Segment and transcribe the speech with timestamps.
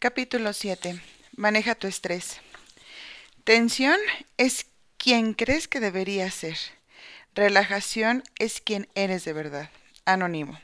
[0.00, 1.00] Capítulo 7.
[1.34, 2.40] Maneja tu estrés.
[3.42, 3.98] Tensión
[4.36, 4.66] es
[4.96, 6.56] quien crees que debería ser.
[7.34, 9.70] Relajación es quien eres de verdad.
[10.04, 10.60] Anónimo.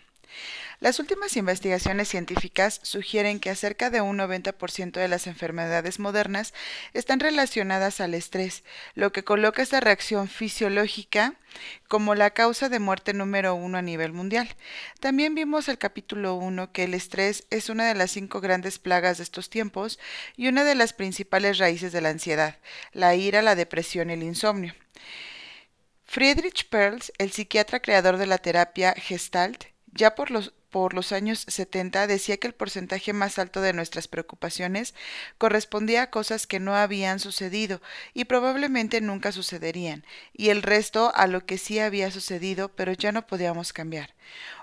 [0.80, 6.52] Las últimas investigaciones científicas sugieren que cerca de un 90% de las enfermedades modernas
[6.92, 8.64] están relacionadas al estrés,
[8.94, 11.34] lo que coloca esta reacción fisiológica
[11.88, 14.48] como la causa de muerte número uno a nivel mundial.
[15.00, 19.18] También vimos el capítulo 1 que el estrés es una de las cinco grandes plagas
[19.18, 19.98] de estos tiempos
[20.36, 22.58] y una de las principales raíces de la ansiedad,
[22.92, 24.74] la ira, la depresión y el insomnio.
[26.04, 31.44] Friedrich Perls, el psiquiatra creador de la terapia Gestalt, ya por los, por los años
[31.48, 34.94] 70 decía que el porcentaje más alto de nuestras preocupaciones
[35.38, 37.80] correspondía a cosas que no habían sucedido
[38.12, 43.12] y probablemente nunca sucederían, y el resto a lo que sí había sucedido pero ya
[43.12, 44.13] no podíamos cambiar.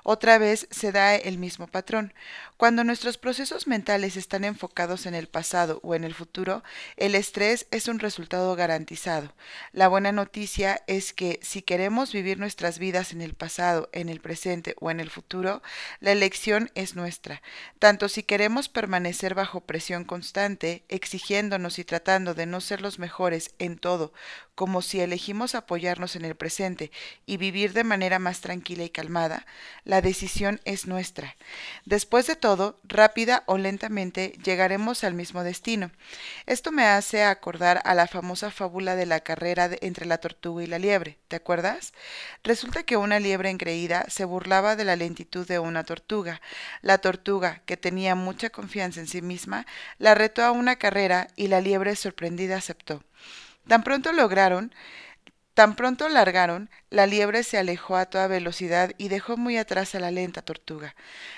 [0.03, 2.13] Otra vez se da el mismo patrón.
[2.57, 6.63] Cuando nuestros procesos mentales están enfocados en el pasado o en el futuro,
[6.97, 9.33] el estrés es un resultado garantizado.
[9.73, 14.21] La buena noticia es que si queremos vivir nuestras vidas en el pasado, en el
[14.21, 15.61] presente o en el futuro,
[15.99, 17.41] la elección es nuestra.
[17.79, 23.53] Tanto si queremos permanecer bajo presión constante, exigiéndonos y tratando de no ser los mejores
[23.59, 24.13] en todo,
[24.55, 26.91] como si elegimos apoyarnos en el presente
[27.25, 29.45] y vivir de manera más tranquila y calmada,
[29.85, 31.35] la decisión es nuestra.
[31.85, 35.91] Después de todo, rápida o lentamente llegaremos al mismo destino.
[36.45, 40.67] Esto me hace acordar a la famosa fábula de la carrera entre la tortuga y
[40.67, 41.93] la liebre, ¿te acuerdas?
[42.43, 46.41] Resulta que una liebre engreída se burlaba de la lentitud de una tortuga.
[46.81, 49.65] La tortuga, que tenía mucha confianza en sí misma,
[49.97, 53.03] la retó a una carrera y la liebre sorprendida aceptó.
[53.67, 54.73] Tan pronto lograron,
[55.53, 59.99] tan pronto largaron, la liebre se alejó a toda velocidad y dejó muy atrás a
[59.99, 60.95] la lenta tortuga.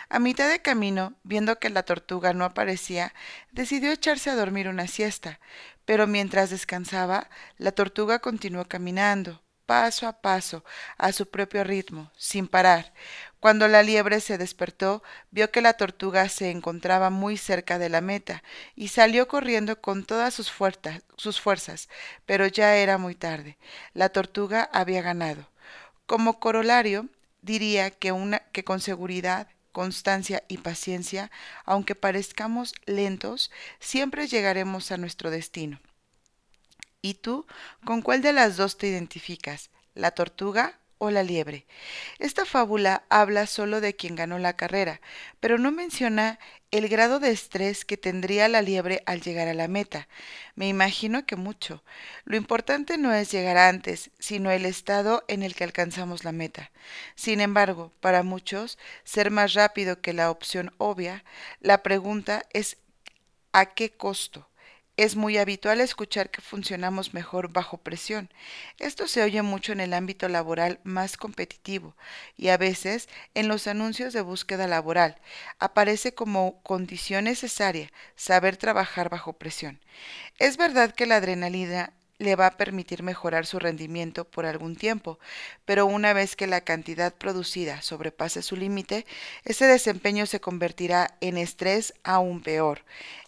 [0.10, 3.14] A mitad de camino, viendo que la tortuga no aparecía,
[3.52, 5.40] decidió echarse a dormir una siesta,
[5.86, 10.64] pero mientras descansaba, la tortuga continuó caminando, paso a paso,
[10.98, 12.94] a su propio ritmo, sin parar.
[13.40, 18.02] Cuando la liebre se despertó, vio que la tortuga se encontraba muy cerca de la
[18.02, 18.44] meta
[18.76, 20.52] y salió corriendo con todas sus,
[21.18, 21.90] sus fuerzas,
[22.26, 23.58] pero ya era muy tarde.
[23.94, 25.50] La tortuga había ganado.
[26.06, 27.10] Como corolario,
[27.42, 31.32] diría que, una, que con seguridad, constancia y paciencia,
[31.66, 35.82] aunque parezcamos lentos, siempre llegaremos a nuestro destino.
[37.04, 37.46] ¿Y tú,
[37.86, 39.70] con cuál de las dos te identificas?
[39.94, 41.66] ¿La tortuga o la liebre.
[42.18, 45.02] Esta fábula habla solo de quien ganó la carrera,
[45.42, 46.40] pero no menciona
[46.72, 50.08] el grado de estrés que tendría la liebre al llegar a la meta.
[50.56, 51.84] Me imagino que mucho.
[52.24, 56.72] Lo importante no es llegar antes, sino el estado en el que alcanzamos la meta.
[57.16, 61.26] Sin embargo, para muchos, ser más rápido que la opción obvia,
[61.60, 62.78] la pregunta es
[63.52, 64.48] ¿a qué costo?
[64.96, 68.30] Es muy habitual escuchar que funcionamos mejor bajo presión.
[68.78, 71.96] Esto se oye mucho en el ámbito laboral más competitivo
[72.38, 75.20] y a veces en los anuncios de búsqueda laboral.
[75.58, 79.80] Aparece como condición necesaria saber trabajar bajo presión.
[80.38, 85.20] Es verdad que la adrenalina le va a permitir mejorar su rendimiento por algún tiempo,
[85.66, 89.06] pero una vez que la cantidad producida sobrepase su límite,
[89.46, 92.84] ese desempeño se convertirá en estrés aún peor,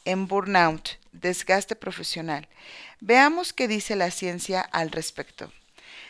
[0.05, 2.47] en burnout, desgaste profesional.
[2.99, 5.51] Veamos qué dice la ciencia al respecto.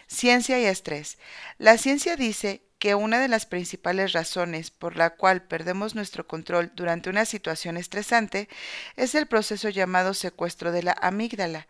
[0.07, 1.18] Ciencia y estrés.
[1.57, 6.72] La ciencia dice que una de las principales razones por la cual perdemos nuestro control
[6.75, 8.47] durante una situación estresante
[8.96, 11.66] es el proceso llamado secuestro de la amígdala.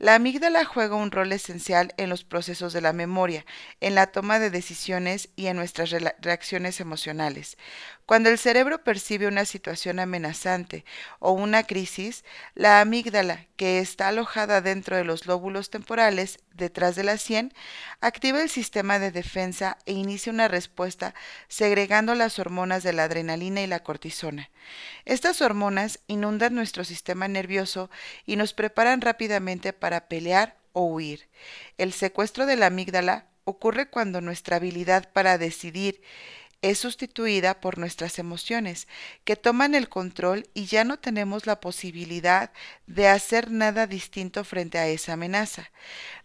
[0.00, 3.46] La amígdala juega un rol esencial en los procesos de la memoria,
[3.80, 7.58] en la toma de decisiones y en nuestras reacciones emocionales.
[8.06, 10.84] Cuando el cerebro percibe una situación amenazante
[11.18, 12.24] o una crisis,
[12.54, 17.52] la amígdala, que está alojada dentro de los lóbulos temporales detrás de la sien,
[18.00, 21.14] activa el sistema de defensa e inicia una respuesta
[21.48, 24.50] segregando las hormonas de la adrenalina y la cortisona.
[25.04, 27.90] Estas hormonas inundan nuestro sistema nervioso
[28.24, 31.28] y nos preparan rápidamente para pelear o huir.
[31.76, 36.02] El secuestro de la amígdala ocurre cuando nuestra habilidad para decidir
[36.62, 38.88] es sustituida por nuestras emociones,
[39.24, 42.50] que toman el control y ya no tenemos la posibilidad
[42.86, 45.70] de hacer nada distinto frente a esa amenaza.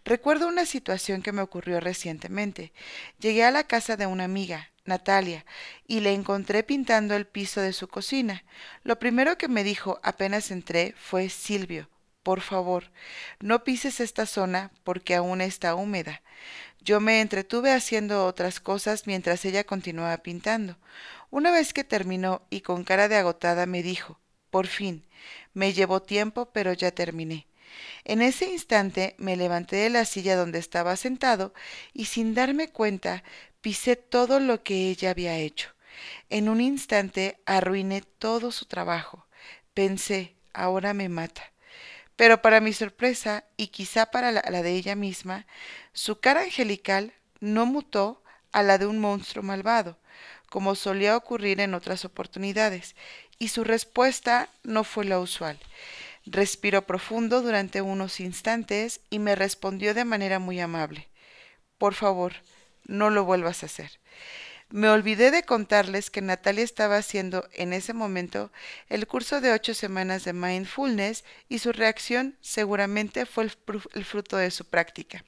[0.04, 2.72] Recuerdo una situación que me ocurrió recientemente.
[3.18, 5.44] Llegué a la casa de una amiga, Natalia,
[5.86, 8.44] y le encontré pintando el piso de su cocina.
[8.82, 11.88] Lo primero que me dijo apenas entré fue Silvio,
[12.22, 12.92] por favor,
[13.40, 16.22] no pises esta zona porque aún está húmeda.
[16.84, 20.78] Yo me entretuve haciendo otras cosas mientras ella continuaba pintando.
[21.30, 24.18] Una vez que terminó y con cara de agotada me dijo
[24.50, 25.06] Por fin.
[25.54, 27.46] Me llevó tiempo, pero ya terminé.
[28.04, 31.54] En ese instante me levanté de la silla donde estaba sentado
[31.92, 33.22] y sin darme cuenta
[33.60, 35.68] pisé todo lo que ella había hecho.
[36.30, 39.28] En un instante arruiné todo su trabajo.
[39.72, 41.51] Pensé, ahora me mata.
[42.16, 45.46] Pero para mi sorpresa, y quizá para la, de ella misma,
[45.92, 48.22] su cara angelical no mutó
[48.52, 49.98] a la de un monstruo malvado,
[50.48, 52.94] como solía ocurrir en otras oportunidades,
[53.38, 55.58] y su respuesta no fue la usual.
[56.24, 61.08] Respiró profundo durante unos instantes y me respondió de manera muy amable.
[61.78, 62.34] Por favor,
[62.84, 63.98] no lo vuelvas a hacer.
[64.72, 68.50] Me olvidé de contarles que Natalia estaba haciendo en ese momento
[68.88, 74.50] el curso de ocho semanas de mindfulness y su reacción seguramente fue el, fruto de
[74.50, 75.26] su práctica.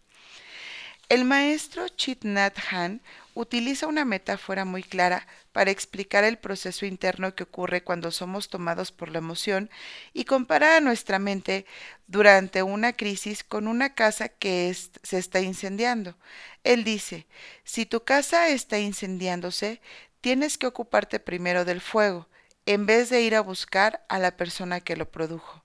[1.11, 3.03] El maestro Chit Nhat Han
[3.35, 8.93] utiliza una metáfora muy clara para explicar el proceso interno que ocurre cuando somos tomados
[8.93, 9.71] por la emoción
[10.13, 11.67] y compara a nuestra mente
[12.07, 16.17] durante una crisis con una casa que se está incendiando.
[16.63, 17.27] Él dice,
[17.65, 19.81] si tu casa está incendiándose,
[20.21, 22.29] tienes que ocuparte primero del fuego,
[22.67, 25.64] en vez de ir a buscar a la persona que lo produjo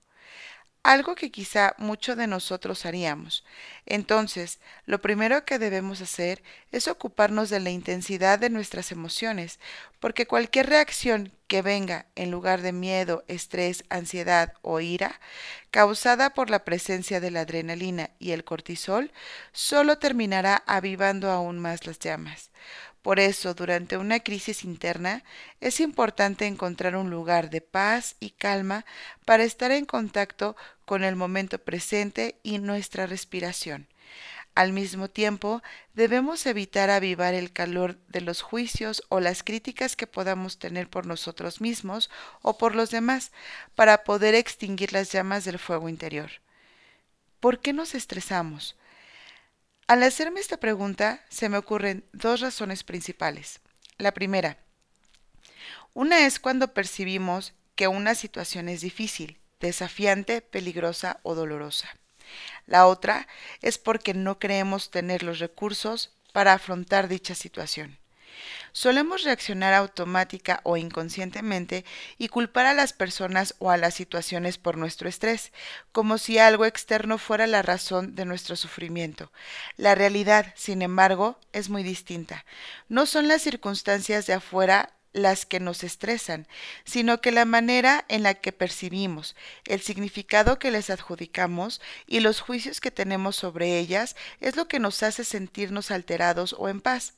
[0.82, 3.44] algo que quizá muchos de nosotros haríamos.
[3.86, 6.42] Entonces, lo primero que debemos hacer
[6.72, 9.60] es ocuparnos de la intensidad de nuestras emociones,
[10.00, 15.20] porque cualquier reacción que venga en lugar de miedo, estrés, ansiedad o ira,
[15.70, 19.12] causada por la presencia de la adrenalina y el cortisol,
[19.52, 22.50] solo terminará avivando aún más las llamas.
[23.02, 25.24] Por eso, durante una crisis interna,
[25.60, 28.84] es importante encontrar un lugar de paz y calma
[29.24, 30.54] para estar en contacto
[30.84, 33.88] con el momento presente y nuestra respiración.
[34.54, 35.62] Al mismo tiempo,
[35.94, 41.06] debemos evitar avivar el calor de los juicios o las críticas que podamos tener por
[41.06, 42.10] nosotros mismos
[42.42, 43.32] o por los demás,
[43.74, 46.30] para poder extinguir las llamas del fuego interior.
[47.38, 48.76] ¿Por qué nos estresamos?
[49.90, 53.58] Al hacerme esta pregunta se me ocurren dos razones principales.
[53.98, 54.56] La primera,
[55.94, 61.88] una es cuando percibimos que una situación es difícil, desafiante, peligrosa o dolorosa.
[62.68, 63.26] La otra
[63.62, 67.98] es porque no creemos tener los recursos para afrontar dicha situación.
[68.72, 71.84] Solemos reaccionar automática o inconscientemente
[72.18, 75.52] y culpar a las personas o a las situaciones por nuestro estrés,
[75.92, 79.32] como si algo externo fuera la razón de nuestro sufrimiento.
[79.76, 82.44] La realidad, sin embargo, es muy distinta.
[82.88, 86.46] No son las circunstancias de afuera las que nos estresan,
[86.84, 89.34] sino que la manera en la que percibimos,
[89.64, 94.78] el significado que les adjudicamos y los juicios que tenemos sobre ellas es lo que
[94.78, 97.14] nos hace sentirnos alterados o en paz.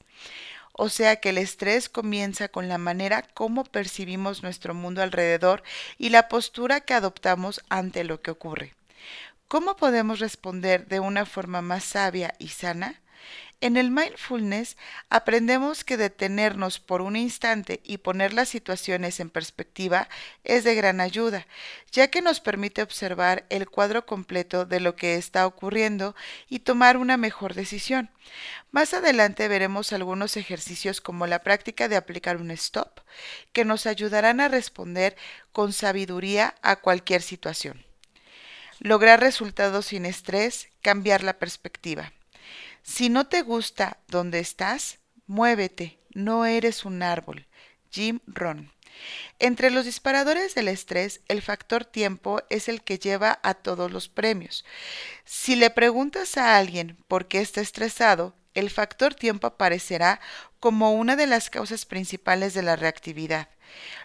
[0.84, 5.62] O sea que el estrés comienza con la manera como percibimos nuestro mundo alrededor
[5.96, 8.75] y la postura que adoptamos ante lo que ocurre.
[9.46, 13.00] ¿Cómo podemos responder de una forma más sabia y sana?
[13.62, 14.76] En el mindfulness
[15.08, 20.08] aprendemos que detenernos por un instante y poner las situaciones en perspectiva
[20.42, 21.46] es de gran ayuda,
[21.92, 26.16] ya que nos permite observar el cuadro completo de lo que está ocurriendo
[26.48, 28.10] y tomar una mejor decisión.
[28.72, 32.98] Más adelante veremos algunos ejercicios como la práctica de aplicar un stop,
[33.52, 35.14] que nos ayudarán a responder
[35.52, 37.86] con sabiduría a cualquier situación.
[38.81, 42.12] Lograr resultados sin estrés, cambiar la perspectiva.
[42.82, 47.46] Si no te gusta donde estás, muévete, no eres un árbol.
[47.91, 48.72] Jim Ron.
[49.39, 54.08] Entre los disparadores del estrés, el factor tiempo es el que lleva a todos los
[54.08, 54.65] premios.
[55.24, 60.20] Si le preguntas a alguien por qué está estresado, el factor tiempo aparecerá
[60.60, 63.48] como una de las causas principales de la reactividad.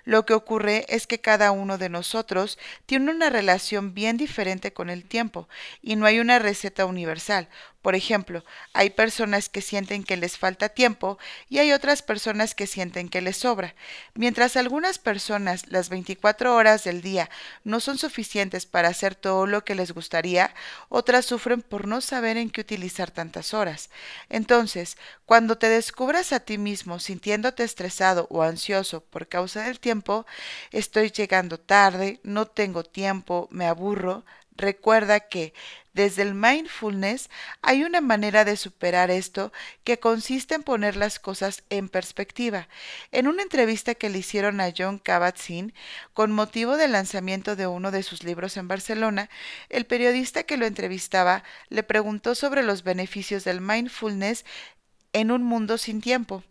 [0.06, 4.90] Lo que ocurre es que cada uno de nosotros tiene una relación bien diferente con
[4.90, 5.50] el tiempo
[5.82, 7.50] y no hay una receta universal.
[7.88, 11.18] Por ejemplo, hay personas que sienten que les falta tiempo
[11.48, 13.76] y hay otras personas que sienten que les sobra.
[14.14, 17.30] Mientras algunas personas las 24 horas del día
[17.64, 20.54] no son suficientes para hacer todo lo que les gustaría,
[20.90, 23.90] otras sufren por no saber en qué utilizar tantas horas.
[24.28, 30.26] Entonces, cuando te descubras a ti mismo sintiéndote estresado o ansioso por causa del tiempo,
[30.74, 34.26] estoy llegando tarde, no tengo tiempo, me aburro,
[34.58, 35.54] recuerda que
[35.94, 37.30] desde el mindfulness
[37.64, 39.52] hay una manera de superar esto
[39.84, 42.68] que consiste en poner las cosas en perspectiva.
[43.12, 45.74] En una entrevista que le hicieron a John Kabat-Zinn
[46.14, 49.30] con motivo del lanzamiento de uno de sus libros en Barcelona,
[49.70, 54.46] el periodista que lo entrevistaba le preguntó sobre los beneficios del mindfulness
[55.14, 56.44] en un mundo sin tiempo.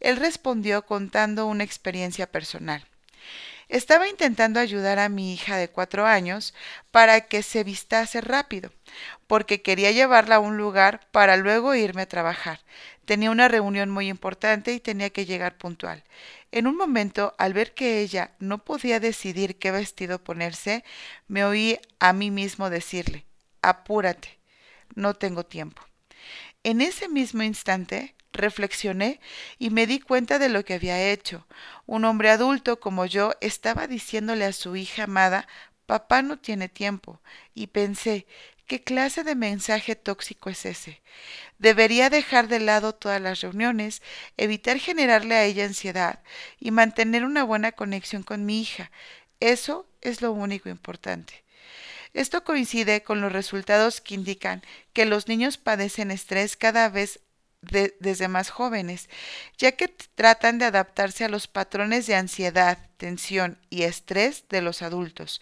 [0.00, 2.86] Él respondió contando una experiencia personal.
[3.74, 6.54] Estaba intentando ayudar a mi hija de cuatro años
[6.92, 8.72] para que se vistase rápido,
[9.26, 12.60] porque quería llevarla a un lugar para luego irme a trabajar.
[13.04, 16.04] Tenía una reunión muy importante y tenía que llegar puntual.
[16.52, 20.84] En un momento, al ver que ella no podía decidir qué vestido ponerse,
[21.26, 23.26] me oí a mí mismo decirle
[23.60, 24.38] Apúrate,
[24.94, 25.82] no tengo tiempo.
[26.62, 29.20] En ese mismo instante reflexioné
[29.58, 31.46] y me di cuenta de lo que había hecho.
[31.86, 35.48] Un hombre adulto como yo estaba diciéndole a su hija amada
[35.86, 37.20] Papá no tiene tiempo,
[37.54, 38.26] y pensé
[38.66, 41.02] ¿Qué clase de mensaje tóxico es ese?
[41.58, 44.00] Debería dejar de lado todas las reuniones,
[44.38, 46.22] evitar generarle a ella ansiedad
[46.58, 48.90] y mantener una buena conexión con mi hija.
[49.38, 51.44] Eso es lo único importante.
[52.14, 54.62] Esto coincide con los resultados que indican
[54.94, 57.20] que los niños padecen estrés cada vez
[57.64, 59.08] desde más jóvenes,
[59.58, 64.82] ya que tratan de adaptarse a los patrones de ansiedad, tensión y estrés de los
[64.82, 65.40] adultos.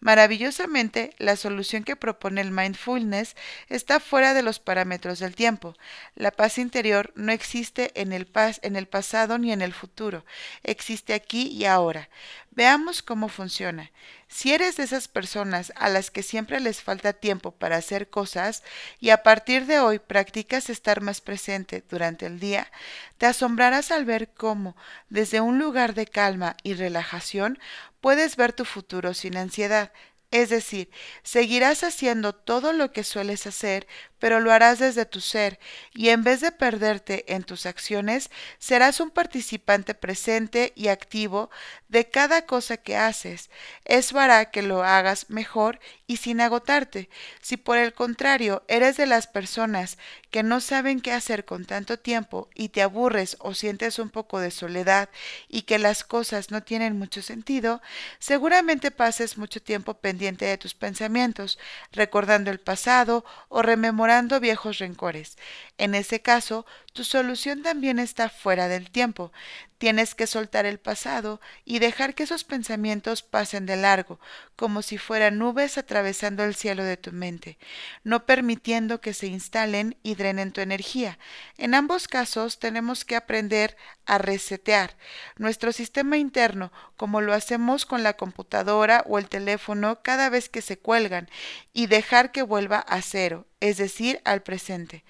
[0.00, 3.36] Maravillosamente, la solución que propone el mindfulness
[3.68, 5.76] está fuera de los parámetros del tiempo.
[6.14, 8.28] La paz interior no existe en el,
[8.62, 10.24] en el pasado ni en el futuro,
[10.62, 12.08] existe aquí y ahora.
[12.52, 13.90] Veamos cómo funciona.
[14.26, 18.62] Si eres de esas personas a las que siempre les falta tiempo para hacer cosas
[19.00, 22.70] y a partir de hoy practicas estar más presente durante el día,
[23.20, 24.76] te asombrarás al ver cómo,
[25.10, 27.58] desde un lugar de calma y relajación,
[28.00, 29.92] puedes ver tu futuro sin ansiedad,
[30.30, 30.90] es decir,
[31.22, 33.86] seguirás haciendo todo lo que sueles hacer,
[34.20, 35.58] pero lo harás desde tu ser,
[35.92, 41.50] y en vez de perderte en tus acciones, serás un participante presente y activo
[41.88, 43.50] de cada cosa que haces.
[43.84, 47.08] Eso hará que lo hagas mejor y sin agotarte.
[47.40, 49.98] Si por el contrario eres de las personas
[50.30, 54.38] que no saben qué hacer con tanto tiempo y te aburres o sientes un poco
[54.38, 55.08] de soledad
[55.48, 57.80] y que las cosas no tienen mucho sentido,
[58.18, 61.58] seguramente pases mucho tiempo pendiente de tus pensamientos,
[61.90, 64.09] recordando el pasado o rememorando
[64.40, 65.36] viejos rencores.
[65.78, 69.32] En ese caso, tu solución también está fuera del tiempo.
[69.80, 74.20] Tienes que soltar el pasado y dejar que esos pensamientos pasen de largo,
[74.54, 77.56] como si fueran nubes atravesando el cielo de tu mente,
[78.04, 81.18] no permitiendo que se instalen y drenen tu energía.
[81.56, 84.98] En ambos casos tenemos que aprender a resetear
[85.38, 90.60] nuestro sistema interno, como lo hacemos con la computadora o el teléfono cada vez que
[90.60, 91.30] se cuelgan,
[91.72, 95.04] y dejar que vuelva a cero, es decir, al presente.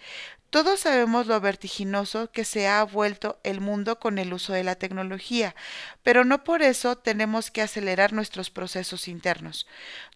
[0.50, 4.74] Todos sabemos lo vertiginoso que se ha vuelto el mundo con el uso de la
[4.74, 5.54] tecnología,
[6.02, 9.68] pero no por eso tenemos que acelerar nuestros procesos internos.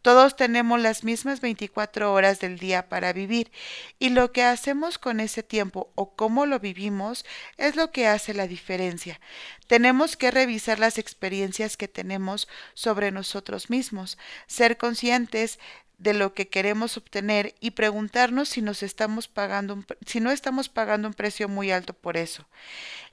[0.02, 3.52] Todos tenemos las mismas 24 horas del día para vivir,
[4.00, 7.24] y lo que hacemos con ese tiempo o cómo lo vivimos
[7.56, 9.20] es lo que hace la diferencia.
[9.68, 15.60] Tenemos que revisar las experiencias que tenemos sobre nosotros mismos, ser conscientes
[15.98, 21.08] de lo que queremos obtener y preguntarnos si nos estamos pagando si no estamos pagando
[21.08, 22.46] un precio muy alto por eso.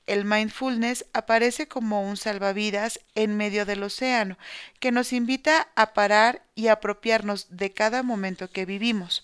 [0.08, 4.38] El mindfulness aparece como un salvavidas en medio del océano
[4.80, 9.24] que nos invita a parar y apropiarnos de cada momento que vivimos.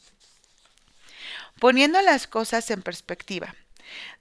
[1.60, 3.56] Poniendo las cosas en perspectiva.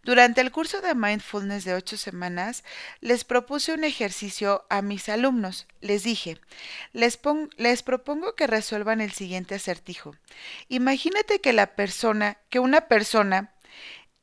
[0.07, 2.63] Durante el curso de mindfulness de ocho semanas,
[3.01, 5.67] les propuse un ejercicio a mis alumnos.
[5.81, 6.39] Les dije,
[6.93, 7.17] les,
[7.83, 10.15] propongo que resuelvan el siguiente acertijo.
[10.69, 13.51] Imagínate que una persona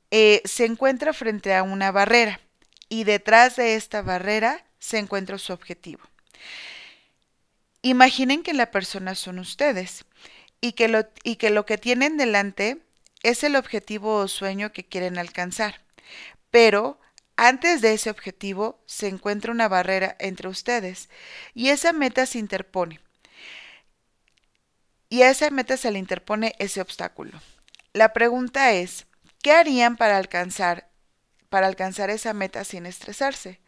[0.10, 2.40] eh, se encuentra frente a una barrera
[2.88, 6.02] y detrás de esta barrera se encuentra su objetivo.
[7.82, 10.06] Imaginen que la persona son ustedes
[10.62, 12.78] y que, lo que tienen delante
[13.24, 15.82] es el objetivo o sueño que quieren alcanzar.
[16.52, 17.00] Pero
[17.36, 21.10] antes de ese objetivo se encuentra una barrera entre ustedes
[21.54, 23.00] y esa meta se interpone.
[25.10, 27.42] Y a esa meta se le interpone ese obstáculo.
[27.94, 29.06] La pregunta es,
[29.42, 30.90] ¿qué harían para alcanzar
[31.50, 33.60] para alcanzar esa meta sin estresarse?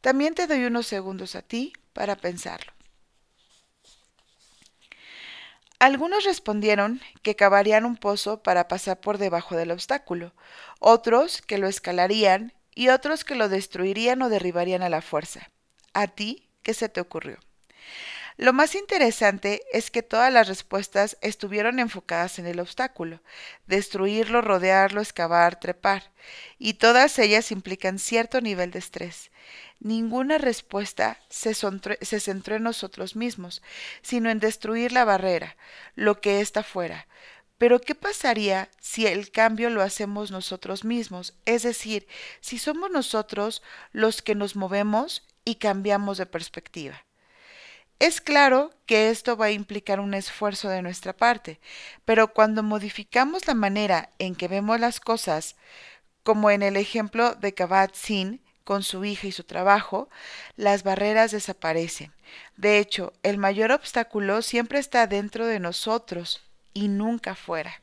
[0.00, 2.73] También te doy unos segundos a ti para pensarlo.
[5.84, 10.32] Algunos respondieron que cavarían un pozo para pasar por debajo del obstáculo,
[10.78, 15.50] otros que lo escalarían y otros que lo destruirían o derribarían a la fuerza.
[15.92, 17.36] ¿A ti qué se te ocurrió?
[18.38, 23.20] Lo más interesante es que todas las respuestas estuvieron enfocadas en el obstáculo,
[23.66, 26.12] destruirlo, rodearlo, excavar, trepar,
[26.58, 29.30] y todas ellas implican cierto nivel de estrés.
[29.84, 33.60] Ninguna respuesta se, centró en nosotros mismos,
[34.00, 35.58] sino en destruir la barrera,
[35.94, 37.06] lo que está fuera.
[37.58, 41.34] Pero ¿qué pasaría si el cambio lo hacemos nosotros mismos?
[41.44, 42.06] Es decir,
[42.40, 43.62] si somos nosotros
[43.92, 47.04] los que nos movemos y cambiamos de perspectiva.
[47.98, 51.60] Es claro que esto va a implicar un esfuerzo de nuestra parte,
[52.06, 55.56] pero cuando modificamos la manera en que vemos las cosas,
[56.22, 60.08] como en el ejemplo de Kabat-Zinn con su hija y su trabajo,
[60.56, 62.12] las barreras desaparecen.
[62.56, 66.42] De hecho, el mayor obstáculo siempre está dentro de nosotros
[66.72, 67.80] y nunca fuera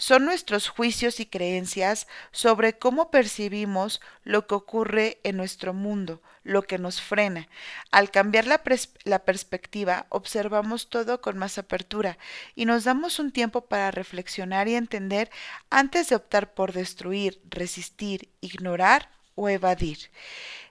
[0.00, 6.62] son nuestros juicios y creencias sobre cómo percibimos lo que ocurre en nuestro mundo, lo
[6.62, 7.48] que nos frena.
[7.90, 8.62] Al cambiar la,
[9.04, 12.16] la, perspectiva, observamos todo con más apertura
[12.54, 15.30] y nos damos un tiempo para reflexionar y entender
[15.68, 19.10] antes de optar por destruir, resistir, ignorar
[19.40, 20.10] o evadir.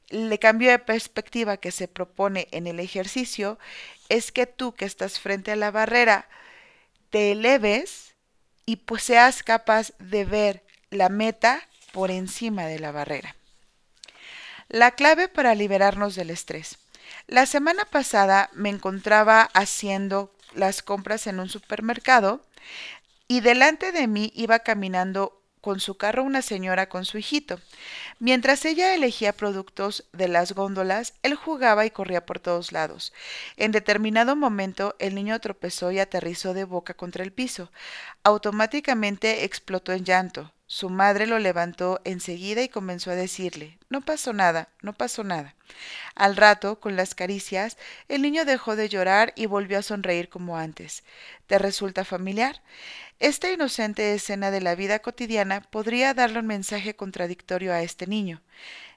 [0.10, 3.58] El cambio de perspectiva que se propone en el ejercicio
[4.10, 6.30] es que tú que estás frente a la barrera
[7.10, 8.14] te eleves
[8.66, 13.36] y pues seas capaz de ver la meta por encima de la barrera.
[14.68, 16.78] La clave para liberarnos del estrés.
[17.26, 22.42] La semana pasada me encontraba haciendo las compras en un supermercado
[23.28, 27.60] y delante de mí iba caminando con su carro una señora con su hijito.
[28.20, 33.14] Mientras ella elegía productos de las góndolas, él jugaba y corría por todos lados.
[33.58, 37.72] En determinado momento el niño tropezó y aterrizó de boca contra el piso.
[38.24, 40.54] Automáticamente explotó en llanto.
[40.72, 45.56] Su madre lo levantó enseguida y comenzó a decirle No pasó nada, no pasó nada.
[46.14, 47.76] Al rato, con las caricias,
[48.08, 51.04] el niño dejó de llorar y volvió a sonreír como antes.
[51.48, 52.62] ¿Te resulta familiar?
[53.20, 58.42] Esta inocente escena de la vida cotidiana podría darle un mensaje contradictorio a este niño.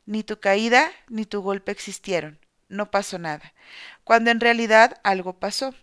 [0.06, 2.38] Ni tu caída ni tu golpe existieron.
[2.68, 3.52] No pasó nada.
[4.04, 5.74] Cuando en realidad algo pasó.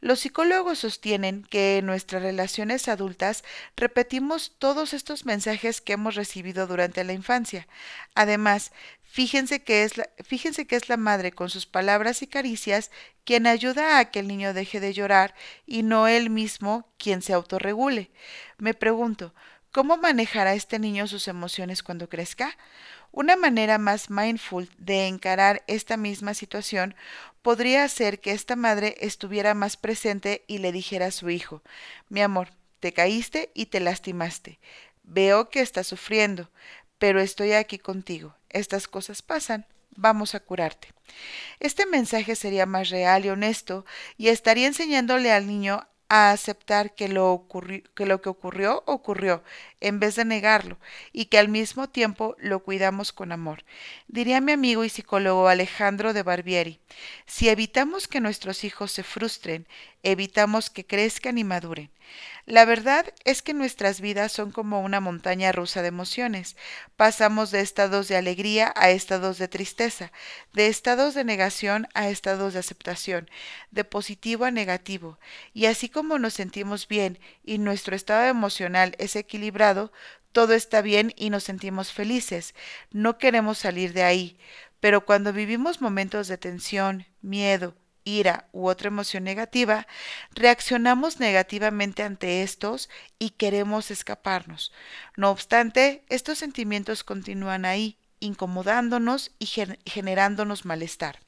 [0.00, 3.44] Los psicólogos sostienen que en nuestras relaciones adultas
[3.76, 7.68] repetimos todos estos mensajes que hemos recibido durante la infancia.
[8.14, 12.90] Además, fíjense que es la, fíjense que es la madre con sus palabras y caricias
[13.24, 15.34] quien ayuda a que el niño deje de llorar
[15.66, 18.10] y no él mismo quien se autorregule.
[18.58, 19.34] Me pregunto,
[19.70, 22.56] ¿cómo manejará este niño sus emociones cuando crezca?
[23.12, 26.96] Una manera más mindful de encarar esta misma situación
[27.42, 31.62] podría ser que esta madre estuviera más presente y le dijera a su hijo
[32.08, 32.48] Mi amor,
[32.80, 34.58] te caíste y te lastimaste.
[35.02, 36.50] Veo que estás sufriendo,
[36.98, 38.34] pero estoy aquí contigo.
[38.48, 39.66] Estas cosas pasan.
[39.94, 40.88] Vamos a curarte.
[41.60, 43.84] Este mensaje sería más real y honesto
[44.16, 47.46] y estaría enseñándole al niño a aceptar que lo,
[47.94, 49.42] que ocurrió ocurrió,
[49.80, 50.76] en vez de negarlo,
[51.10, 53.64] y que al mismo tiempo lo cuidamos con amor.
[54.08, 56.80] Diría mi amigo y psicólogo Alejandro de Barbieri,
[57.24, 59.66] si evitamos que nuestros hijos se frustren,
[60.02, 61.90] evitamos que crezcan y maduren.
[62.44, 66.56] La verdad es que nuestras vidas son como una montaña rusa de emociones.
[66.96, 70.12] Pasamos de estados de alegría a estados de tristeza,
[70.52, 73.30] de estados de negación a estados de aceptación,
[73.70, 75.18] de positivo a negativo.
[75.54, 79.92] Y así como nos sentimos bien y nuestro estado emocional es equilibrado,
[80.32, 82.54] todo está bien y nos sentimos felices.
[82.90, 84.36] No queremos salir de ahí.
[84.80, 89.86] Pero cuando vivimos momentos de tensión, miedo, ira u otra emoción negativa,
[90.32, 92.88] reaccionamos negativamente ante estos
[93.18, 94.72] y queremos escaparnos.
[95.16, 101.20] No obstante, estos sentimientos continúan ahí, incomodándonos y generándonos malestar.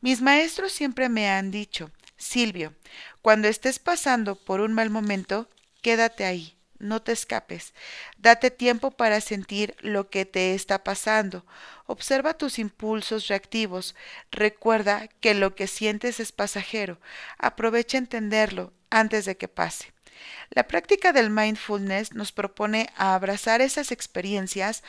[0.00, 2.74] Mis maestros siempre me han dicho, Silvio,
[3.22, 5.48] cuando estés pasando por un mal momento,
[5.82, 7.74] quédate ahí, no te escapes.
[8.18, 11.44] Date tiempo para sentir lo que te está pasando.
[11.86, 13.94] Observa tus impulsos reactivos.
[14.30, 17.00] Recuerda que lo que sientes es pasajero.
[17.38, 19.92] Aprovecha entenderlo antes de que pase.
[20.50, 24.82] La práctica del mindfulness nos propone abrazar esas experiencias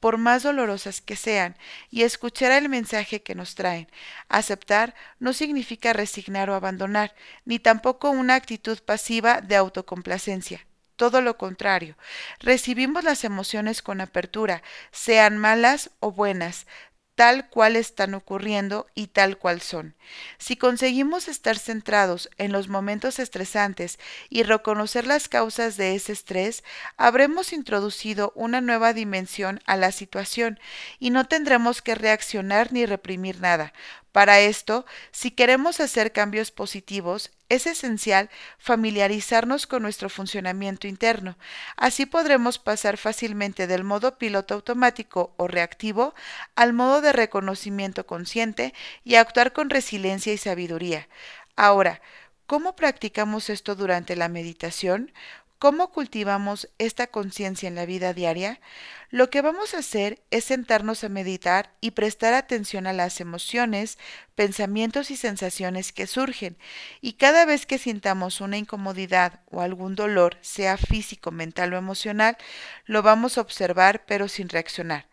[0.00, 1.56] por más dolorosas que sean,
[1.88, 3.88] y escuchar el mensaje que nos traen.
[4.28, 11.36] Aceptar no significa resignar o abandonar, ni tampoco una actitud pasiva de autocomplacencia todo lo
[11.36, 11.96] contrario.
[12.40, 16.66] Recibimos las emociones con apertura, sean malas o buenas,
[17.14, 19.94] tal cual están ocurriendo y tal cual son.
[20.38, 23.98] Si conseguimos estar centrados en los momentos estresantes
[24.30, 26.64] y reconocer las causas de ese estrés,
[26.96, 30.58] habremos introducido una nueva dimensión a la situación
[30.98, 33.72] y no tendremos que reaccionar ni reprimir nada,
[34.12, 41.38] para esto, si queremos hacer cambios positivos, es esencial familiarizarnos con nuestro funcionamiento interno.
[41.76, 46.14] Así podremos pasar fácilmente del modo piloto automático o reactivo
[46.54, 51.08] al modo de reconocimiento consciente y actuar con resiliencia y sabiduría.
[51.56, 52.02] Ahora,
[52.46, 55.12] ¿cómo practicamos esto durante la meditación?
[55.62, 58.58] ¿Cómo cultivamos esta conciencia en la vida diaria?
[59.10, 63.96] Lo que vamos a hacer es sentarnos a meditar y prestar atención a las emociones,
[64.34, 66.56] pensamientos y sensaciones que surgen,
[67.00, 72.36] y cada vez que sintamos una incomodidad o algún dolor, sea físico, mental o emocional,
[72.84, 75.06] lo vamos a observar pero sin reaccionar.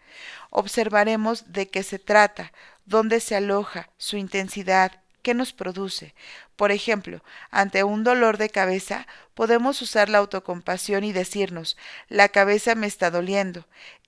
[0.49, 2.53] Observaremos de qué se trata,
[2.85, 6.15] dónde se aloja, su intensidad, qué nos produce.
[6.55, 11.77] Por ejemplo, ante un dolor de cabeza, podemos usar la autocompasión y decirnos,
[12.07, 13.67] la cabeza me está doliendo.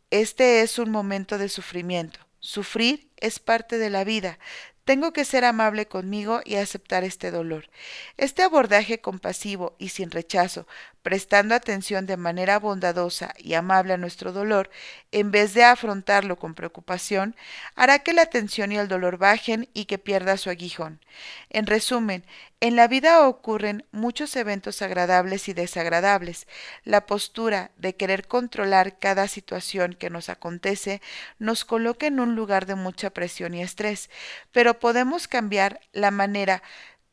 [0.10, 2.20] Este es un momento de sufrimiento.
[2.40, 4.40] Sufrir es parte de la vida.
[4.84, 7.70] Tengo que ser amable conmigo y aceptar este dolor.
[8.18, 10.68] Este abordaje compasivo y sin rechazo,
[11.04, 14.70] prestando atención de manera bondadosa y amable a nuestro dolor,
[15.12, 17.36] en vez de afrontarlo con preocupación,
[17.76, 21.00] hará que la tensión y el dolor bajen y que pierda su aguijón.
[21.50, 22.24] En resumen,
[22.64, 26.48] en la vida ocurren muchos eventos agradables y desagradables.
[26.84, 31.02] La postura de querer controlar cada situación que nos acontece
[31.40, 34.12] nos coloca en un lugar de mucha presión y estrés,
[34.52, 36.62] pero podemos cambiar la manera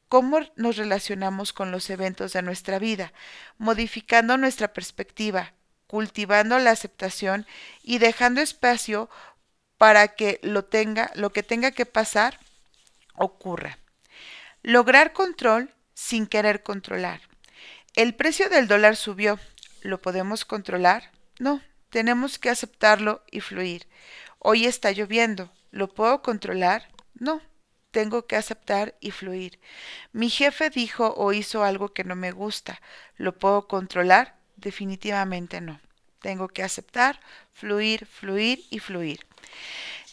[0.08, 3.12] cómo nos relacionamos con los eventos de nuestra vida,
[3.58, 5.52] modificando nuestra perspectiva,
[5.86, 7.46] cultivando la aceptación
[7.82, 9.08] y dejando espacio
[9.76, 12.38] para que lo tenga, lo que tenga que pasar
[13.14, 13.78] ocurra.
[14.62, 17.20] Lograr control sin querer controlar.
[17.94, 19.38] El precio del dólar subió.
[19.82, 21.10] ¿Lo podemos controlar?
[21.38, 23.86] No, tenemos que aceptarlo y fluir.
[24.38, 25.52] Hoy está lloviendo.
[25.70, 26.88] ¿Lo puedo controlar?
[27.14, 27.40] No,
[27.90, 29.58] tengo que aceptar y fluir.
[30.12, 32.80] Mi jefe dijo o hizo algo que no me gusta.
[33.16, 34.36] ¿Lo puedo controlar?
[34.56, 35.80] Definitivamente no.
[36.20, 37.20] Tengo que aceptar,
[37.52, 39.24] fluir, fluir y fluir.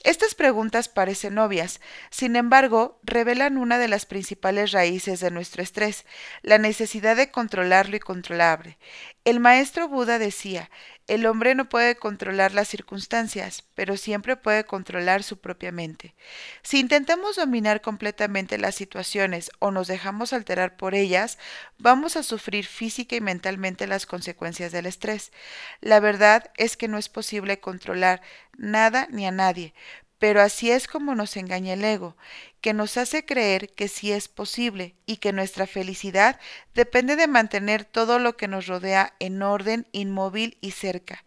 [0.06, 6.06] Estas preguntas parecen obvias, sin embargo, revelan una de las principales raíces de nuestro estrés,
[6.44, 8.78] la necesidad de controlarlo y controlable.
[9.24, 10.70] El maestro Buda decía,
[11.08, 16.16] el hombre no puede controlar las circunstancias, pero siempre puede controlar su propia mente.
[16.64, 21.38] Si intentamos dominar completamente las situaciones o nos dejamos alterar por ellas,
[21.78, 25.32] vamos a sufrir física y mentalmente las consecuencias del estrés.
[25.80, 28.22] La verdad es que no es posible controlar
[28.58, 29.76] nada ni a nadie,
[30.18, 32.18] pero así es como nos engaña el ego,
[32.66, 36.40] que nos hace creer que sí es posible y que nuestra felicidad
[36.74, 41.24] depende de mantener todo lo que nos rodea en orden, inmóvil y cerca.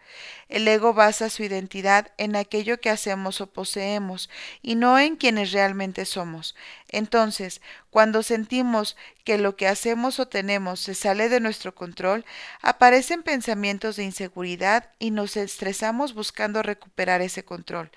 [0.49, 4.29] El ego basa su identidad en aquello que hacemos o poseemos
[4.63, 6.57] y no en quienes realmente somos.
[6.89, 12.25] Entonces, cuando sentimos que lo que hacemos o tenemos se sale de nuestro control,
[12.63, 17.91] aparecen pensamientos de inseguridad y nos estresamos buscando recuperar ese control.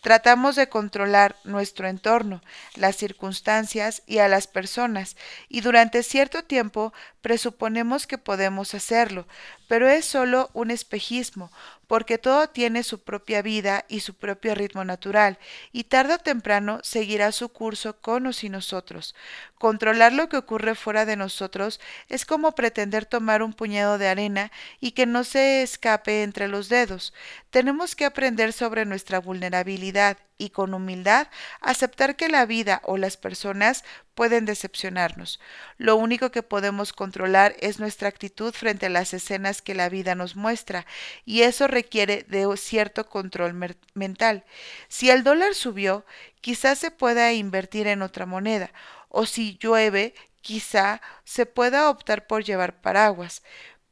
[0.00, 2.42] Tratamos de controlar nuestro entorno,
[2.82, 5.16] las circunstancias y a las personas,
[5.48, 9.26] y durante cierto tiempo presuponemos que podemos hacerlo,
[9.68, 11.50] pero es solo un espejismo,
[11.86, 15.38] porque todo tiene su propia vida y su propio ritmo natural,
[15.72, 19.14] y tarde o temprano seguirá su curso con o sin nosotros.
[19.56, 24.50] Controlar lo que ocurre fuera de nosotros es como pretender tomar un puñado de arena
[24.80, 27.14] y que no se escape entre los dedos.
[27.50, 31.28] Tenemos que aprender sobre nuestra vulnerabilidad y con humildad
[31.60, 35.40] aceptar que la vida o las personas pueden decepcionarnos.
[35.78, 37.11] Lo único que podemos controlar
[37.60, 40.86] es nuestra actitud frente a las escenas que la vida nos muestra,
[41.24, 43.54] y eso requiere de cierto control
[43.94, 44.44] mental.
[44.88, 46.04] Si el dólar subió,
[46.40, 48.72] quizás se pueda invertir en otra moneda,
[49.08, 53.42] o si llueve, quizá se pueda optar por llevar paraguas.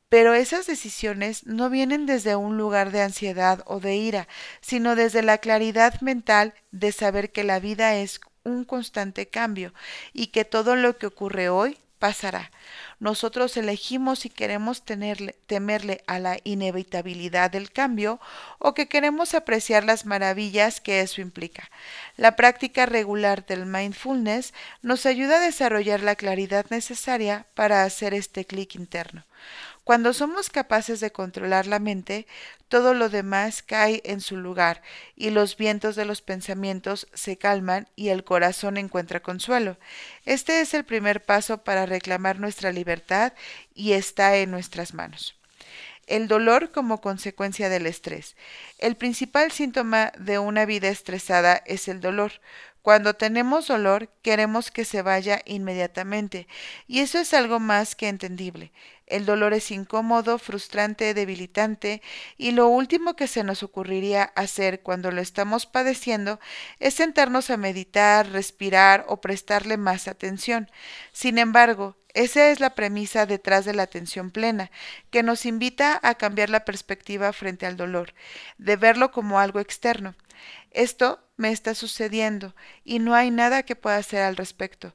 [0.09, 4.26] Pero esas decisiones no vienen desde un lugar de ansiedad o de ira,
[4.61, 9.72] sino desde la claridad mental de saber que la vida es un constante cambio
[10.12, 12.50] y que todo lo que ocurre hoy pasará.
[12.98, 18.18] Nosotros elegimos si queremos temerle a la inevitabilidad del cambio
[18.58, 21.70] o que queremos apreciar las maravillas que eso implica.
[22.16, 28.44] La práctica regular del mindfulness nos ayuda a desarrollar la claridad necesaria para hacer este
[28.44, 29.24] clic interno.
[29.84, 32.26] Cuando somos capaces de controlar la mente,
[32.68, 34.82] todo lo demás cae en su lugar
[35.16, 39.78] y los vientos de los pensamientos se calman y el corazón encuentra consuelo.
[40.26, 43.32] Este es el primer paso para reclamar nuestra libertad
[43.74, 45.34] y está en nuestras manos.
[46.06, 48.36] El dolor como consecuencia del estrés.
[48.78, 52.32] El principal síntoma de una vida estresada es el dolor.
[52.82, 56.48] Cuando tenemos dolor, queremos que se vaya inmediatamente,
[56.86, 58.72] y eso es algo más que entendible.
[59.06, 62.00] El dolor es incómodo, frustrante, debilitante,
[62.38, 66.40] y lo último que se nos ocurriría hacer cuando lo estamos padeciendo
[66.78, 70.70] es sentarnos a meditar, respirar o prestarle más atención.
[71.12, 74.70] Sin embargo, Esa es la premisa detrás de la atención plena,
[75.10, 78.14] que nos invita a cambiar la perspectiva frente al dolor,
[78.58, 80.14] de verlo como algo externo.
[80.70, 84.94] Esto me está sucediendo y no hay nada que pueda hacer al respecto.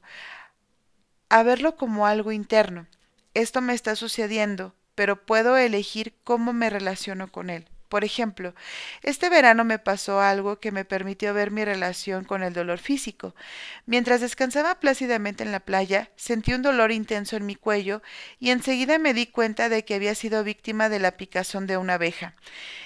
[1.28, 2.86] A verlo como algo interno.
[3.34, 7.66] Esto me está sucediendo, pero puedo elegir cómo me relaciono con él.
[7.88, 8.54] Por ejemplo,
[9.02, 13.34] este verano me pasó algo que me permitió ver mi relación con el dolor físico.
[13.86, 18.02] Mientras descansaba plácidamente en la playa, sentí un dolor intenso en mi cuello
[18.40, 21.94] y enseguida me di cuenta de que había sido víctima de la picazón de una
[21.94, 22.34] abeja.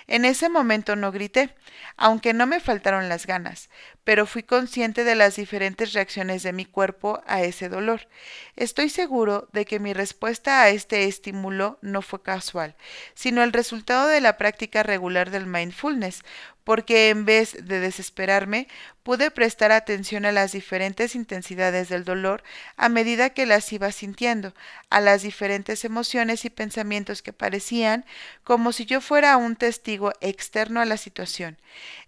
[0.06, 1.54] En ese momento no grité,
[1.96, 3.70] aunque no me faltaron las ganas,
[4.04, 8.08] pero fui consciente de las diferentes reacciones de mi cuerpo a ese dolor.
[8.56, 12.74] Estoy seguro de que mi respuesta a este estímulo no fue casual,
[13.14, 16.22] sino el resultado de la práctica regular del mindfulness,
[16.64, 18.68] porque en vez de desesperarme,
[19.02, 22.42] pude prestar atención a las diferentes intensidades del dolor
[22.76, 24.54] a medida que las iba sintiendo,
[24.90, 28.04] a las diferentes emociones y pensamientos que parecían
[28.44, 31.58] como si yo fuera un testigo externo a la situación.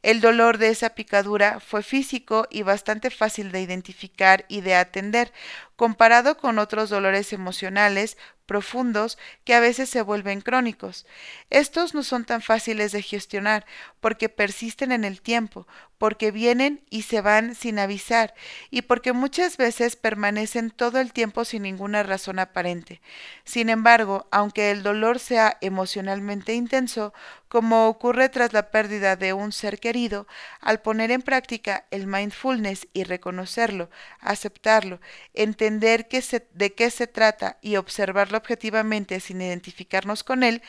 [0.03, 5.33] El dolor de esa picadura fue físico y bastante fácil de identificar y de atender,
[5.77, 11.07] comparado con otros dolores emocionales profundos que a veces se vuelven crónicos.
[11.49, 13.65] Estos no son tan fáciles de gestionar
[14.01, 18.35] porque persisten en el tiempo, porque vienen y se van sin avisar,
[18.71, 23.01] y porque muchas veces permanecen todo el tiempo sin ninguna razón aparente.
[23.45, 27.15] Sin embargo, aunque el dolor sea emocionalmente intenso,
[27.53, 30.27] como ocurre tras la pérdida de un ser querido,
[30.63, 35.03] al poner en práctica el mindfulness y reconocerlo, aceptarlo,
[35.35, 36.09] entender
[36.55, 40.63] de qué se trata y observarlo objetivamente sin identificarnos con él,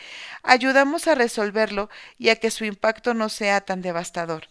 [0.43, 4.50] ayudamos a resolverlo y a que su impacto no sea tan devastador.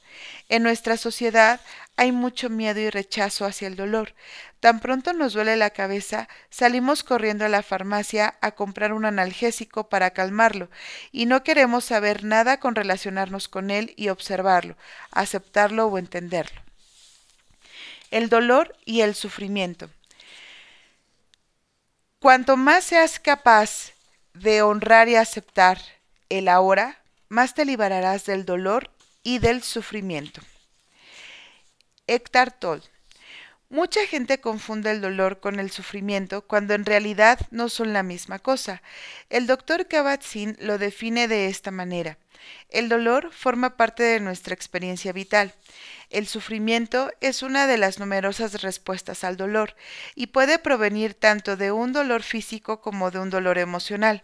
[0.49, 1.61] En nuestra sociedad
[1.97, 4.15] hay mucho miedo y rechazo hacia el dolor.
[4.61, 9.89] Tan pronto nos duele la cabeza, salimos corriendo a la farmacia a comprar un analgésico
[9.89, 10.71] para calmarlo,
[11.11, 14.77] y no queremos saber nada con relacionarnos con él y observarlo,
[15.11, 16.61] aceptarlo o entenderlo.
[18.11, 19.89] El dolor y el sufrimiento.
[22.19, 23.93] Cuanto más seas capaz
[24.33, 25.79] de honrar y aceptar
[26.29, 28.91] el ahora, más te liberarás del dolor
[29.23, 30.41] y del sufrimiento.
[32.09, 32.83] Héctor Toll.
[33.69, 38.39] Mucha gente confunde el dolor con el sufrimiento cuando en realidad no son la misma
[38.41, 38.83] cosa.
[39.31, 42.19] El doctor Kabat-Zinn lo define de esta manera.
[42.69, 45.55] El dolor forma parte de nuestra experiencia vital.
[46.11, 49.75] El sufrimiento es una de las numerosas respuestas al dolor
[50.15, 54.23] y puede provenir tanto de un dolor físico como de un dolor emocional.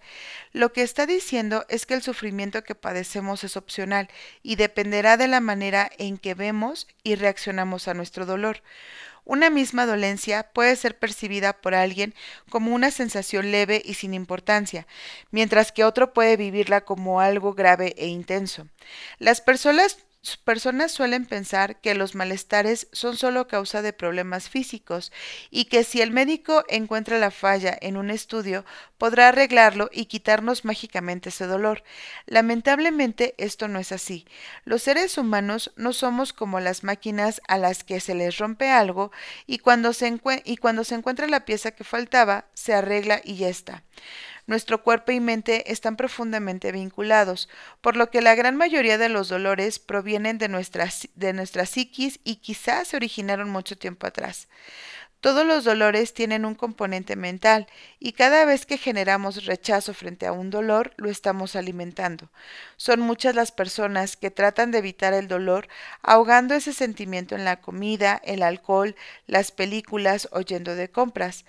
[0.53, 4.09] Lo que está diciendo es que el sufrimiento que padecemos es opcional
[4.43, 8.63] y dependerá de la manera en que vemos y reaccionamos a nuestro dolor.
[9.29, 12.15] Una misma dolencia puede ser percibida por alguien
[12.49, 14.87] como una sensación leve y sin importancia,
[15.31, 18.69] mientras que otro puede vivirla como algo grave e intenso.
[19.19, 19.99] Las personas
[20.37, 25.13] personas suelen pensar que los malestares son solo causa de problemas físicos
[25.51, 28.65] y que si el médico encuentra la falla en un estudio
[28.99, 31.83] podrá arreglarlo y quitarnos mágicamente ese dolor.
[32.27, 34.27] Lamentablemente esto no es así.
[34.65, 39.13] Los seres humanos no somos como las máquinas a las que se les rompe algo
[39.47, 43.85] y cuando se, encuentra la pieza que faltaba se arregla y ya está.
[44.47, 47.51] Nuestro cuerpo y mente están profundamente vinculados,
[47.83, 52.19] por lo que la gran mayoría de los dolores provienen de nuestra, de nuestra psiquis
[52.25, 54.49] y quizás se originaron mucho tiempo atrás.
[55.21, 57.67] Todos los dolores tienen un componente mental
[57.99, 62.31] y cada vez que generamos rechazo frente a un dolor lo estamos alimentando.
[62.77, 65.67] Son muchas las personas que tratan de evitar el dolor
[66.03, 68.95] ahogando ese sentimiento en la comida, el alcohol,
[69.27, 71.45] las películas o yendo de compras.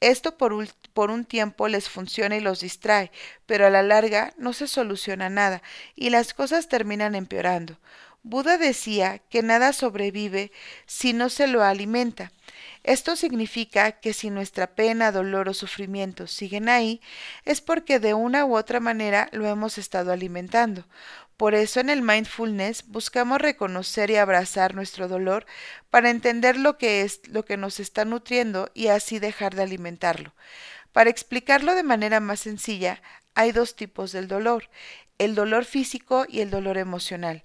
[0.00, 3.10] Esto por, un tiempo les funciona y los distrae,
[3.46, 5.62] pero a la larga no se soluciona nada
[5.94, 7.78] y las cosas terminan empeorando.
[8.22, 10.52] Buda decía que nada sobrevive
[10.84, 12.30] si no se lo alimenta.
[12.86, 17.00] Esto significa que si nuestra pena, dolor o sufrimiento siguen ahí,
[17.44, 20.86] es porque de una u otra manera lo hemos estado alimentando.
[21.36, 25.46] Por eso en el mindfulness buscamos reconocer y abrazar nuestro dolor
[25.90, 30.32] para entender lo que es lo que nos está nutriendo y así dejar de alimentarlo.
[30.92, 33.02] Para explicarlo de manera más sencilla,
[33.34, 34.70] hay dos tipos del dolor,
[35.18, 37.44] el dolor físico y el dolor emocional.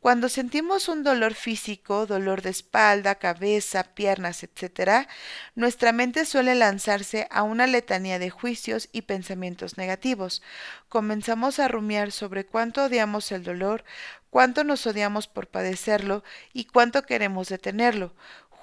[0.00, 5.08] Cuando sentimos un dolor físico, dolor de espalda, cabeza, piernas, etc.,
[5.56, 10.40] nuestra mente suele lanzarse a una letanía de juicios y pensamientos negativos.
[10.88, 13.84] Comenzamos a rumiar sobre cuánto odiamos el dolor,
[14.30, 18.14] cuánto nos odiamos por padecerlo y cuánto queremos detenerlo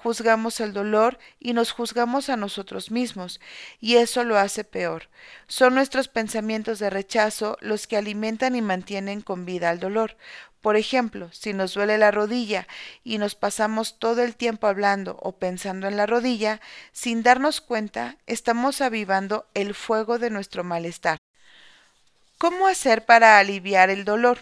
[0.06, 3.40] juzgamos el dolor y nos juzgamos a nosotros mismos,
[3.80, 5.08] y eso lo hace peor.
[5.48, 10.16] Son nuestros pensamientos de rechazo los que alimentan y mantienen con vida al dolor.
[10.66, 12.66] Por ejemplo, si nos duele la rodilla
[13.04, 18.16] y nos pasamos todo el tiempo hablando o pensando en la rodilla, sin darnos cuenta,
[18.26, 21.18] estamos avivando el fuego de nuestro malestar.
[22.36, 24.40] ¿Cómo hacer para aliviar el dolor?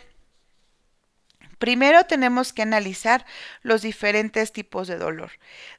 [1.59, 3.27] Primero tenemos que analizar
[3.61, 5.33] los diferentes tipos de dolor,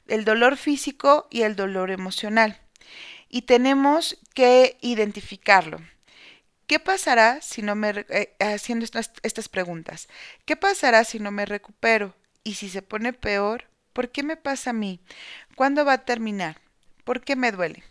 [0.06, 2.60] el dolor físico y el dolor emocional.
[3.28, 5.80] Y tenemos que identificarlo.
[6.66, 10.08] ¿Qué pasará si no me eh, haciendo estas, preguntas?
[10.44, 12.16] ¿Qué pasará si no me recupero?
[12.42, 15.00] Y si se pone peor, ¿por qué me pasa a mí?
[15.54, 16.60] ¿Cuándo va a terminar?
[17.04, 17.84] ¿Por qué me duele?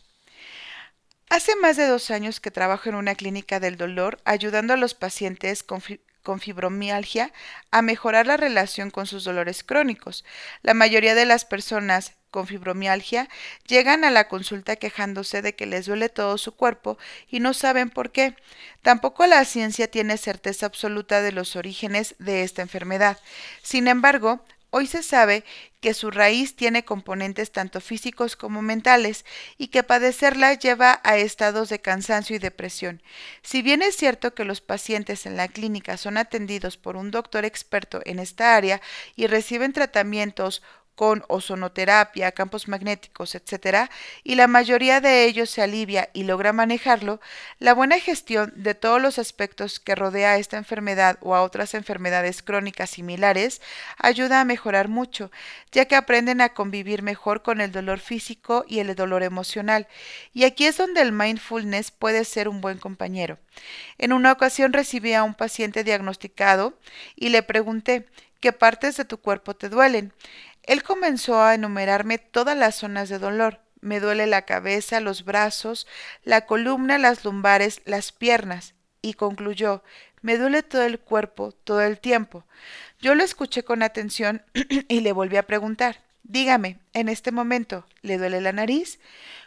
[1.29, 4.93] Hace más de dos años que trabajo en una clínica del dolor ayudando a los
[4.93, 7.31] pacientes con fibromialgia
[7.71, 10.25] a mejorar la relación con sus dolores crónicos.
[10.61, 13.29] La mayoría de las personas con fibromialgia
[13.65, 16.97] llegan a la consulta quejándose de que les duele todo su cuerpo
[17.29, 18.35] y no saben por qué.
[18.81, 23.17] Tampoco la ciencia tiene certeza absoluta de los orígenes de esta enfermedad.
[23.63, 24.43] Sin embargo,
[24.77, 25.45] Hoy se sabe
[25.79, 29.23] que su raíz tiene componentes tanto físicos como mentales
[29.57, 33.01] y que padecerla lleva a estados de cansancio y depresión.
[33.41, 37.45] Si bien es cierto que los pacientes en la clínica son atendidos por un doctor
[37.45, 38.81] experto en esta área
[39.15, 40.61] y reciben tratamientos
[40.95, 43.89] con ozonoterapia, campos magnéticos, etc.,
[44.23, 47.19] y la mayoría de ellos se alivia y logra manejarlo,
[47.59, 51.73] la buena gestión de todos los aspectos que rodea a esta enfermedad o a otras
[51.73, 53.61] enfermedades crónicas similares
[53.97, 55.31] ayuda a mejorar mucho,
[55.71, 59.87] ya que aprenden a convivir mejor con el dolor físico y el dolor emocional,
[60.33, 63.37] y aquí es donde el mindfulness puede ser un buen compañero.
[63.97, 66.77] En una ocasión recibí a un paciente diagnosticado
[67.15, 68.05] y le pregunté
[68.39, 70.13] ¿qué partes de tu cuerpo te duelen?
[70.65, 73.59] Él comenzó a enumerarme todas las zonas de dolor.
[73.81, 75.85] Me duele la cabeza, los brazos,
[76.23, 78.73] la columna, las lumbares, las piernas.
[79.01, 79.83] Y concluyó,
[80.21, 82.45] me duele todo el cuerpo, todo el tiempo.
[82.99, 84.43] Yo lo escuché con atención
[84.87, 88.99] y le volví a preguntar, dígame, en este momento, ¿le duele la nariz?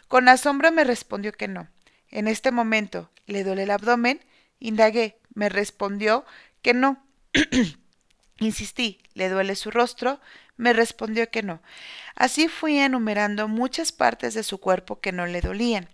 [0.07, 1.67] Con asombro me respondió que no.
[2.09, 4.21] En este momento, ¿le duele el abdomen?
[4.59, 5.17] Indagué.
[5.33, 6.25] Me respondió
[6.61, 7.03] que no.
[8.39, 10.21] Insistí, ¿le duele su rostro?
[10.59, 11.61] Me respondió que no.
[12.15, 15.87] Así fui enumerando muchas partes de su cuerpo que no le dolían.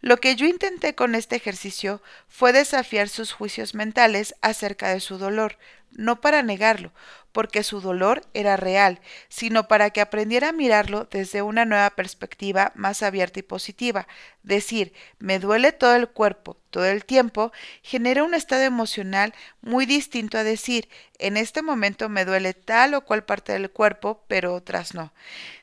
[0.00, 5.18] Lo que yo intenté con este ejercicio fue desafiar sus juicios mentales acerca de su
[5.18, 5.56] dolor,
[5.92, 6.92] no para negarlo,
[7.32, 12.72] porque su dolor era real, sino para que aprendiera a mirarlo desde una nueva perspectiva
[12.74, 14.06] más abierta y positiva.
[14.42, 17.52] Decir, me duele todo el cuerpo todo el tiempo,
[17.82, 23.02] genera un estado emocional muy distinto a decir, en este momento me duele tal o
[23.02, 25.12] cual parte del cuerpo, pero otras no.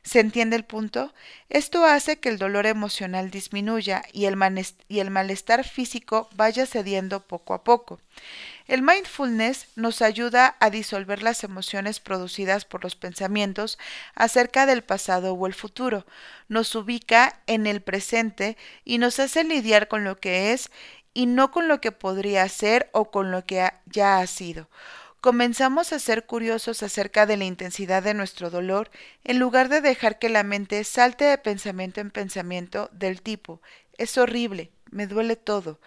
[0.03, 1.13] ¿Se entiende el punto?
[1.49, 4.37] Esto hace que el dolor emocional disminuya y el,
[4.87, 7.99] y el malestar físico vaya cediendo poco a poco.
[8.69, 13.79] El mindfulness nos ayuda a disolver las emociones producidas por los pensamientos
[14.13, 16.05] acerca del pasado o el futuro,
[16.49, 20.69] nos ubica en el presente y nos hace lidiar con lo que es
[21.15, 24.69] y no con lo que podría ser o con lo que ya ha sido.
[25.19, 28.91] Comenzamos a ser curiosos acerca de la intensidad de nuestro dolor
[29.23, 33.63] en lugar de dejar que la mente salte de pensamiento en pensamiento del tipo
[33.97, 35.79] es horrible, me duele todo.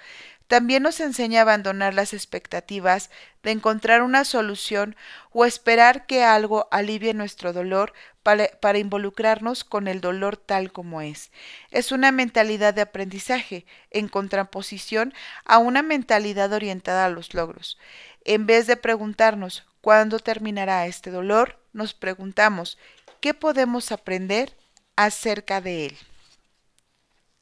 [0.53, 3.09] También nos enseña a abandonar las expectativas
[3.43, 4.97] de encontrar una solución
[5.31, 11.31] o esperar que algo alivie nuestro dolor para, involucrarnos con el dolor tal como es.
[11.71, 15.15] Es una mentalidad de aprendizaje en contraposición
[15.47, 17.79] a una mentalidad orientada a los logros.
[18.23, 22.77] En vez de preguntarnos cuándo terminará este dolor, nos preguntamos
[23.23, 24.55] qué podemos aprender
[24.97, 25.99] acerca de él.